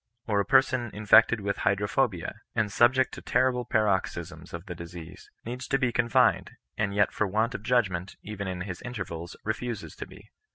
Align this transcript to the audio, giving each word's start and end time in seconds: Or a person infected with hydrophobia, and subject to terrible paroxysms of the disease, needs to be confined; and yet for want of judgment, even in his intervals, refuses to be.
Or 0.25 0.39
a 0.39 0.45
person 0.45 0.89
infected 0.95 1.41
with 1.41 1.57
hydrophobia, 1.57 2.41
and 2.55 2.71
subject 2.71 3.13
to 3.13 3.21
terrible 3.21 3.65
paroxysms 3.65 4.51
of 4.51 4.65
the 4.65 4.73
disease, 4.73 5.29
needs 5.45 5.67
to 5.67 5.77
be 5.77 5.91
confined; 5.91 6.49
and 6.75 6.95
yet 6.95 7.11
for 7.11 7.27
want 7.27 7.53
of 7.53 7.61
judgment, 7.61 8.15
even 8.23 8.47
in 8.47 8.61
his 8.61 8.81
intervals, 8.81 9.35
refuses 9.43 9.95
to 9.97 10.07
be. 10.07 10.31